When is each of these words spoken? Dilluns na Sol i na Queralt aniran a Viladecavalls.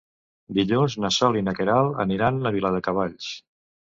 Dilluns 0.57 0.95
na 1.03 1.11
Sol 1.17 1.37
i 1.41 1.43
na 1.47 1.53
Queralt 1.59 1.99
aniran 2.05 2.39
a 2.39 2.53
Viladecavalls. 2.57 3.29